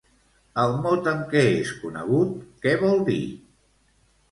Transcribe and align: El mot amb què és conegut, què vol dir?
El 0.61 0.71
mot 0.85 1.09
amb 1.11 1.27
què 1.35 1.43
és 1.59 1.75
conegut, 1.83 2.33
què 2.65 2.75
vol 2.87 3.01
dir? 3.13 3.21